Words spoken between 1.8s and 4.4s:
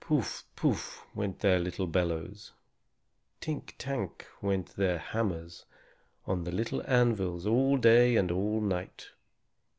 bellows. Tink tank!